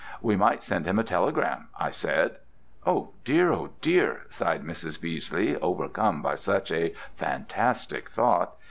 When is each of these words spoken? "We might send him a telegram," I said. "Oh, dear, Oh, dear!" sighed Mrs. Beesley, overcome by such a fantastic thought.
"We 0.19 0.35
might 0.35 0.63
send 0.63 0.87
him 0.87 0.97
a 0.97 1.03
telegram," 1.03 1.67
I 1.79 1.91
said. 1.91 2.37
"Oh, 2.87 3.11
dear, 3.23 3.53
Oh, 3.53 3.69
dear!" 3.81 4.21
sighed 4.31 4.63
Mrs. 4.63 4.99
Beesley, 4.99 5.55
overcome 5.61 6.23
by 6.23 6.33
such 6.33 6.71
a 6.71 6.95
fantastic 7.17 8.09
thought. 8.09 8.55